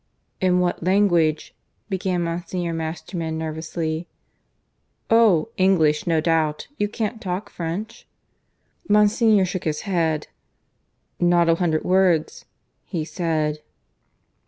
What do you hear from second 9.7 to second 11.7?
head. "Not a